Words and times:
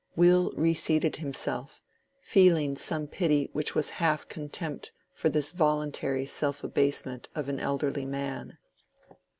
Will 0.15 0.51
reseated 0.55 1.17
himself, 1.17 1.79
feeling 2.23 2.75
some 2.75 3.05
pity 3.05 3.51
which 3.53 3.75
was 3.75 3.91
half 4.01 4.27
contempt 4.27 4.91
for 5.13 5.29
this 5.29 5.51
voluntary 5.51 6.25
self 6.25 6.63
abasement 6.63 7.29
of 7.35 7.47
an 7.49 7.59
elderly 7.59 8.05
man. 8.05 8.57